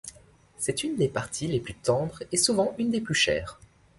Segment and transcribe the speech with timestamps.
[0.57, 3.59] C'est une des parties les plus tendres et souvent une des plus chères.